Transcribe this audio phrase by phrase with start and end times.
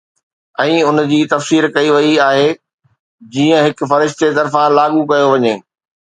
[0.61, 2.47] ۽ ان جي تفسير ڪئي وئي آهي
[3.35, 5.53] جيئن هڪ فرشتي طرفان لاڳو ڪيو وڃي